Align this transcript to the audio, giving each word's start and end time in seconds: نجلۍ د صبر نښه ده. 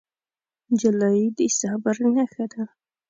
نجلۍ 0.69 1.21
د 1.37 1.39
صبر 1.59 1.95
نښه 2.13 2.45
ده. 2.51 2.63